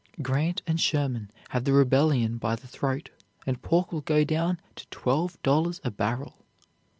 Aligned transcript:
Grant 0.19 0.63
and 0.65 0.81
Sherman 0.81 1.29
have 1.49 1.63
the 1.63 1.73
rebellion 1.73 2.39
by 2.39 2.55
the 2.55 2.65
throat, 2.65 3.11
and 3.45 3.61
pork 3.61 3.91
will 3.91 4.01
go 4.01 4.23
down 4.23 4.59
to 4.77 4.87
twelve 4.87 5.39
dollars 5.43 5.79
a 5.83 5.91
barrel." 5.91 6.37